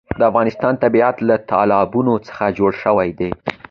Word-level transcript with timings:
د 0.19 0.21
افغانستان 0.31 0.73
طبیعت 0.83 1.17
له 1.27 1.35
تالابونه 1.51 2.13
څخه 2.27 2.43
جوړ 2.57 2.71
شوی 2.83 3.09
دی. 3.19 3.29